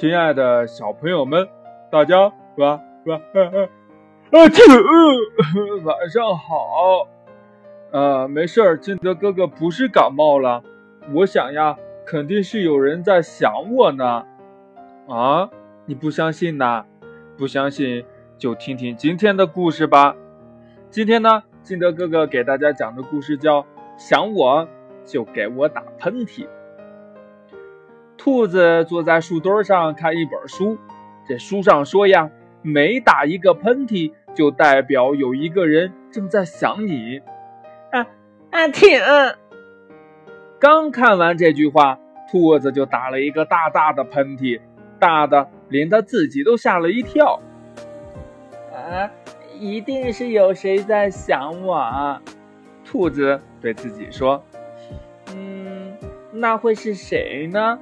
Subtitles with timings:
[0.00, 1.46] 亲爱的小朋友们，
[1.90, 3.20] 大家晚晚
[4.30, 4.80] 啊，这个
[5.84, 7.06] 晚上好。
[7.90, 10.62] 呃，没事儿，金德哥哥不是感冒了。
[11.12, 11.76] 我想呀，
[12.06, 14.24] 肯定是有人在想我呢。
[15.06, 15.50] 啊，
[15.84, 16.86] 你不相信呐？
[17.36, 18.02] 不相信
[18.38, 20.16] 就听听今天的故事吧。
[20.88, 23.60] 今天呢，金德哥哥给大家讲的故事叫
[23.98, 24.66] 《想我
[25.04, 26.46] 就给我打喷嚏》。
[28.22, 30.76] 兔子坐在树墩上看一本书，
[31.26, 37.22] 这书上说呀，每打一个喷嚏，就代表有一个人正在想你。
[37.90, 38.06] 啊
[38.50, 39.00] 啊，挺！
[40.58, 41.98] 刚看完这句话，
[42.30, 44.60] 兔子就打了一个大大的喷嚏，
[44.98, 47.40] 大的连他自己都吓了一跳。
[48.70, 49.10] 啊，
[49.58, 52.20] 一定是有谁在想我啊！
[52.84, 54.44] 兔子对自己说
[55.34, 55.96] ：“嗯，
[56.30, 57.78] 那会是谁呢？”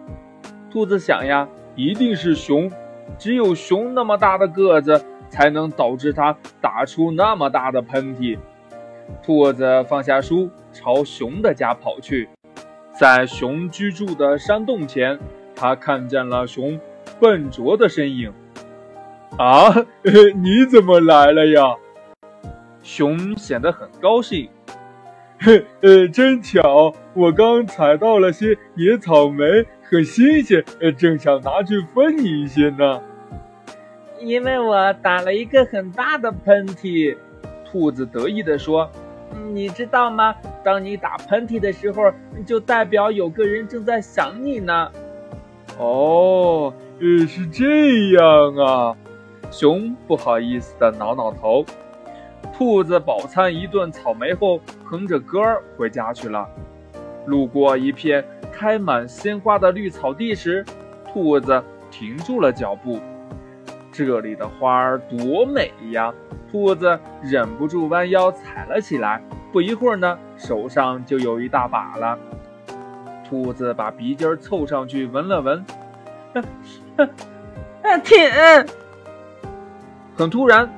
[0.71, 2.71] 兔子想呀，一定是熊，
[3.19, 8.39] 只有熊那么大的个子，才能导致它打出那么大的喷嚏。
[9.23, 12.29] 兔子放下书，朝熊的家跑去。
[12.93, 15.19] 在熊居住的山洞前，
[15.55, 16.79] 他看见了熊
[17.19, 18.33] 笨拙的身影。
[19.39, 19.73] 啊，
[20.37, 21.77] 你怎么来了呀？
[22.83, 24.51] 熊显得很高兴。
[25.41, 29.65] 嘿 呃，真巧，我刚采到了些野草莓。
[29.91, 30.63] 很新鲜，
[30.99, 33.01] 正想拿去分你一些呢。
[34.21, 37.17] 因为我打了一个很大的喷嚏，
[37.65, 38.91] 兔子得意地说
[39.51, 40.35] ：“你知道吗？
[40.63, 42.13] 当你打喷嚏的时候，
[42.45, 44.91] 就代表有个人正在想你呢。”
[45.79, 48.97] 哦，呃，是这样啊。
[49.51, 51.65] 熊不好意思地挠挠头。
[52.53, 56.47] 兔子饱餐一顿草莓后，哼着歌儿回家去了。
[57.25, 58.23] 路过一片。
[58.59, 60.65] 开满鲜花的绿草地时，
[61.05, 62.99] 兔子停住了脚步。
[63.93, 66.13] 这里的花儿多美呀！
[66.51, 69.23] 兔子忍不住弯腰采了起来。
[69.53, 72.19] 不一会儿呢，手上就有一大把了。
[73.29, 75.65] 兔子把鼻尖凑上去闻了闻，
[77.83, 78.19] 啊，挺。
[80.17, 80.69] 很突然，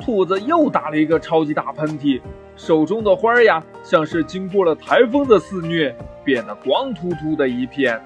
[0.00, 2.20] 兔子又打了一个超级大喷嚏，
[2.54, 5.92] 手中的花呀，像是经过了台风的肆虐。
[6.26, 7.98] 变得光秃秃的一片，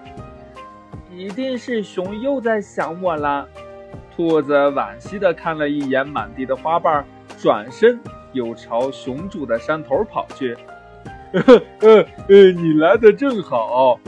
[1.11, 3.49] 一定是熊又在想我了。
[4.15, 7.03] 兔子惋惜地看了一眼满地的花瓣，
[7.39, 7.99] 转身
[8.33, 10.55] 又朝熊住的山头跑去。
[11.33, 11.43] 呃
[11.81, 13.99] 呃呃，你来的正好。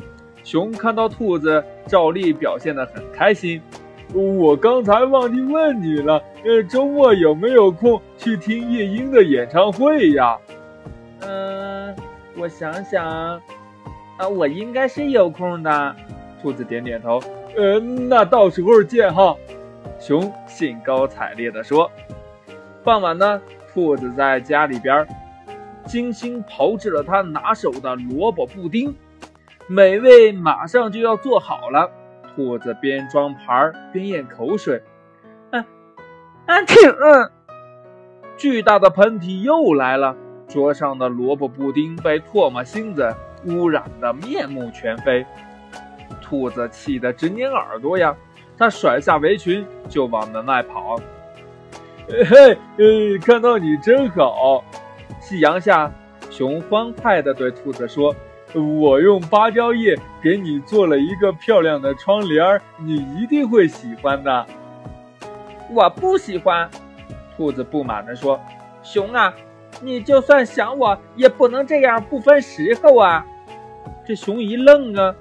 [0.44, 3.62] 熊看到兔子，照例表现得很开心。
[4.12, 10.36] 我刚才忘记问你了，呃，周末有没有空去听夜莺的演唱会呀？
[11.20, 11.96] 嗯，
[12.36, 13.40] 我想想。
[14.18, 15.96] 啊，我应该是有空的。
[16.40, 17.20] 兔子点点头。
[17.56, 19.36] 呃，那到时候见哈。
[19.98, 21.90] 熊兴高采烈地说。
[22.82, 23.40] 傍晚呢，
[23.72, 25.06] 兔子在家里边
[25.86, 28.94] 精心炮制了他拿手的萝卜布丁，
[29.68, 31.90] 美味马上就要做好了。
[32.34, 34.82] 兔子边装盘边咽口水。
[35.50, 35.64] 啊
[36.46, 36.76] 啊，挺。
[38.36, 40.16] 巨大的喷嚏又来了，
[40.48, 43.14] 桌上的萝卜布丁被唾沫星子。
[43.46, 45.24] 污染的面目全非，
[46.20, 48.14] 兔子气得直捏耳朵呀！
[48.58, 50.96] 它甩下围裙就往门外跑。
[52.08, 54.62] 嘿，呃，看到你真好。
[55.20, 55.90] 夕阳下，
[56.30, 58.14] 熊欢快地对兔子说
[58.80, 64.46] ：“我用芭蕉叶给你做了一个漂亮的窗帘，你一定会喜欢的。”
[65.72, 66.68] 我不喜欢，
[67.36, 68.38] 兔子不满地说
[68.82, 69.32] ：“熊啊，
[69.80, 73.26] 你就算想我，也不能这样不分时候啊！”
[74.04, 75.14] 这熊一愣啊，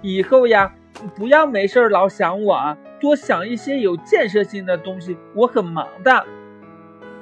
[0.00, 0.74] 以后呀，
[1.14, 5.16] 不要没事老想我啊，多想一些有建设性的东西。
[5.34, 6.24] 我很忙的。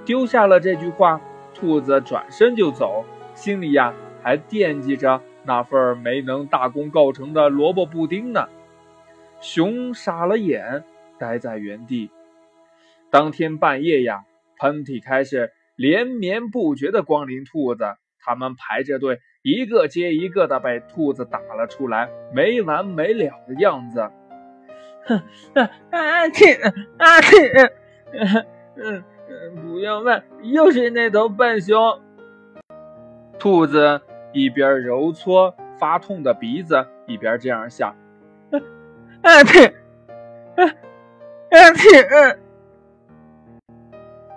[0.04, 1.20] 丢下了这句话，
[1.54, 3.04] 兔子转身就走，
[3.34, 8.48] 心里呀还惦记着那份没能大功告成的萝卜布丁呢。
[9.41, 10.84] 熊傻了眼，
[11.19, 12.11] 呆在原地。
[13.11, 14.25] 当天半夜呀，
[14.58, 19.21] 喷嚏开始连绵不绝的光临兔子，他们排着队。
[19.43, 24.11] 一个接一个的被兔子打了出来，没完没了的样子。
[25.05, 25.21] 哼，
[25.91, 27.71] 阿嚏，阿嚏，
[28.76, 32.00] 嗯嗯，不要问，又是那头笨熊。
[33.38, 34.00] 兔子
[34.32, 37.94] 一边揉搓发痛的鼻子，一边这样想：
[39.20, 39.75] 阿嚏，
[40.56, 42.38] 阿阿嚏。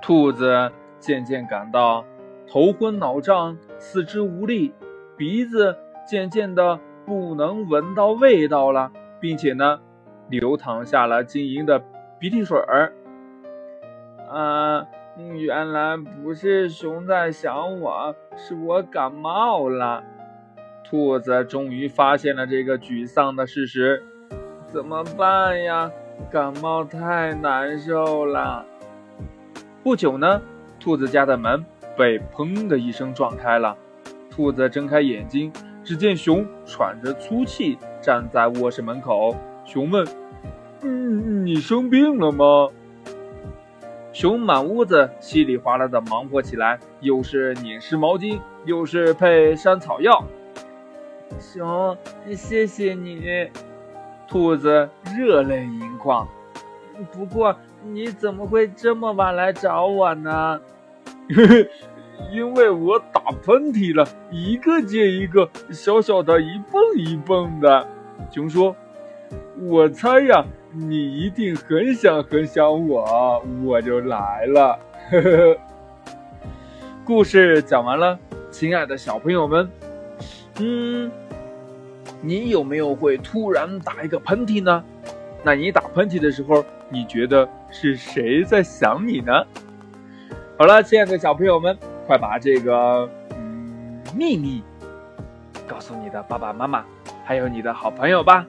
[0.02, 0.70] 兔子
[1.00, 2.06] 渐渐感到
[2.50, 4.74] 头昏脑胀，四肢无力。
[5.18, 5.76] 鼻子
[6.08, 9.80] 渐渐的不能闻到味道了，并且呢，
[10.30, 11.84] 流淌下了晶莹的
[12.20, 12.94] 鼻涕水儿。
[14.30, 14.86] 啊，
[15.18, 20.04] 原来不是熊在想我，是我感冒了。
[20.84, 24.02] 兔子终于发现了这个沮丧的事实，
[24.68, 25.92] 怎么办呀？
[26.32, 28.66] 感冒太难受了。
[29.84, 30.42] 不久呢，
[30.80, 31.64] 兔子家的门
[31.98, 33.76] 被砰的一声撞开了。
[34.30, 35.52] 兔子睁开眼睛，
[35.84, 39.36] 只见熊喘着粗气站在卧室门口。
[39.66, 40.08] 熊问
[40.84, 42.70] ：“嗯，你生病了吗？”
[44.14, 50.24] 熊满屋子稀里哗啦的忙活起来，又是拧湿毛巾，又是配山草药。
[51.40, 51.98] 熊，
[52.36, 53.50] 谢谢你。
[54.28, 56.28] 兔子热泪盈眶。
[57.12, 60.60] 不过，你怎么会这么晚来找我呢？
[62.32, 67.88] 因为我打喷嚏了，一个接一个，小小的一蹦一蹦的。
[68.32, 68.76] 熊说
[69.62, 70.44] ：“我猜呀，
[70.74, 74.80] 你一定很想很想我，我就来了。”
[75.12, 75.58] 呵呵呵。
[77.06, 78.18] 故事讲完了，
[78.50, 79.70] 亲爱的小朋友们，
[80.60, 81.12] 嗯。
[82.20, 84.84] 你有没有会突然打一个喷嚏呢？
[85.44, 89.32] 那你打喷嚏的时候，你觉得是谁在想你呢？
[90.58, 91.78] 好了，亲爱的小朋友们，
[92.08, 94.64] 快把这个嗯秘密
[95.68, 96.84] 告诉你的爸爸妈妈，
[97.24, 98.46] 还有你的好朋友吧。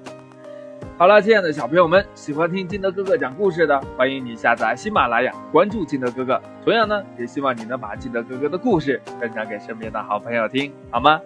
[0.97, 6.41] 好了，亲爱的小朋友们，喜欢听金德哥哥讲故事的，欢迎你下载喜马拉雅，关注金德哥哥。
[6.65, 11.21] 同样呢，也希望你能把金德哥哥的故事分享给身边的好朋友听，好吗？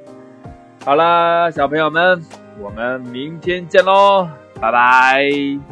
[0.84, 2.20] 好了，小朋友们，
[2.58, 4.29] 我们明天见喽，
[4.61, 5.71] 拜拜。